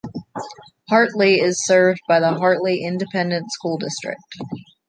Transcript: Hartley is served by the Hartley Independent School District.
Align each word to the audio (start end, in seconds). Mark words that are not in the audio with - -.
Hartley 0.89 1.35
is 1.39 1.63
served 1.63 2.01
by 2.07 2.19
the 2.19 2.31
Hartley 2.33 2.81
Independent 2.83 3.51
School 3.51 3.77
District. 3.77 4.19